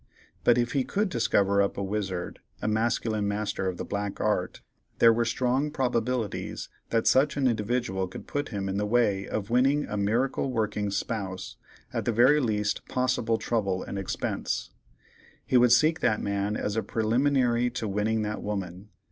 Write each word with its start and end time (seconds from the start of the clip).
But 0.43 0.57
if 0.57 0.71
he 0.71 0.83
could 0.83 1.09
discover 1.09 1.61
up 1.61 1.77
a 1.77 1.83
wizard, 1.83 2.39
a 2.59 2.67
masculine 2.67 3.27
master 3.27 3.67
of 3.67 3.77
the 3.77 3.85
Black 3.85 4.19
Art, 4.19 4.61
there 4.97 5.13
were 5.13 5.25
strong 5.25 5.69
probabilities 5.69 6.69
that 6.89 7.05
such 7.05 7.37
an 7.37 7.47
individual 7.47 8.07
could 8.07 8.25
put 8.25 8.49
him 8.49 8.67
in 8.67 8.77
the 8.77 8.87
way 8.87 9.27
of 9.27 9.51
winning 9.51 9.85
a 9.85 9.97
miracle 9.97 10.51
working 10.51 10.89
spouse, 10.89 11.55
at 11.93 12.05
the 12.05 12.11
very 12.11 12.39
least 12.39 12.83
possible 12.87 13.37
trouble 13.37 13.83
and 13.83 13.99
expense. 13.99 14.71
He 15.45 15.55
would 15.55 15.71
seek 15.71 15.99
that 15.99 16.19
man 16.19 16.57
as 16.57 16.75
a 16.75 16.81
preliminary 16.81 17.69
to 17.69 17.87
winning 17.87 18.23
that 18.23 18.41
woman. 18.41 18.89